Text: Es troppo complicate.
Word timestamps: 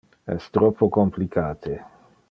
Es 0.35 0.47
troppo 0.57 0.89
complicate. 0.97 1.79